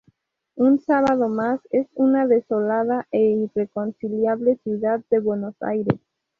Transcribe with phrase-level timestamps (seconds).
[0.55, 5.99] Un sábado más en una desolada e irreconocible ciudad de Buenos Aires.